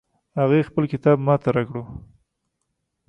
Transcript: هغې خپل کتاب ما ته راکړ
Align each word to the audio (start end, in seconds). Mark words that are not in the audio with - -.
هغې 0.39 0.61
خپل 0.69 0.83
کتاب 0.93 1.17
ما 1.27 1.35
ته 1.43 1.49
راکړ 1.55 1.77